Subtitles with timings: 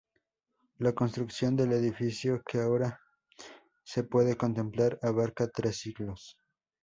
[0.79, 2.99] La construcción del edificio que ahora
[3.83, 6.39] se puede contemplar abarca tres siglos.